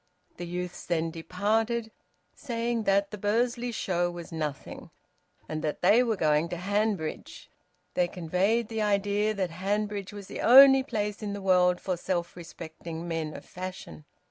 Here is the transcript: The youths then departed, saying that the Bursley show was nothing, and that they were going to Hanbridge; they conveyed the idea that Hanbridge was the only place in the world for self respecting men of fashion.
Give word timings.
The 0.37 0.47
youths 0.47 0.83
then 0.87 1.11
departed, 1.11 1.91
saying 2.33 2.85
that 2.85 3.11
the 3.11 3.19
Bursley 3.19 3.71
show 3.71 4.09
was 4.09 4.31
nothing, 4.31 4.89
and 5.47 5.63
that 5.63 5.83
they 5.83 6.01
were 6.01 6.15
going 6.15 6.49
to 6.49 6.57
Hanbridge; 6.57 7.51
they 7.93 8.07
conveyed 8.07 8.67
the 8.67 8.81
idea 8.81 9.35
that 9.35 9.51
Hanbridge 9.51 10.11
was 10.11 10.25
the 10.25 10.41
only 10.41 10.81
place 10.81 11.21
in 11.21 11.33
the 11.33 11.39
world 11.39 11.79
for 11.79 11.97
self 11.97 12.35
respecting 12.35 13.07
men 13.07 13.35
of 13.35 13.45
fashion. 13.45 14.05